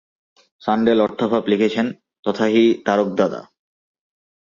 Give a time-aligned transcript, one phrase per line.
[0.61, 1.87] সাণ্ডেল অর্থাভাব লিখছেন,
[2.25, 3.41] তথাহি তারকদাদা।